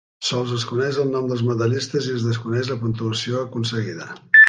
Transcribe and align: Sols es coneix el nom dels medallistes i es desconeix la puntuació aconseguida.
Sols 0.27 0.53
es 0.55 0.63
coneix 0.69 0.97
el 1.03 1.11
nom 1.17 1.27
dels 1.33 1.45
medallistes 1.51 2.09
i 2.09 2.17
es 2.17 2.27
desconeix 2.31 2.75
la 2.75 2.81
puntuació 2.83 3.47
aconseguida. 3.47 4.15